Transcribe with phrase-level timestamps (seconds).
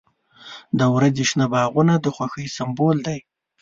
[0.79, 3.19] •د ورځې شنه باغونه د خوښۍ سمبول دی.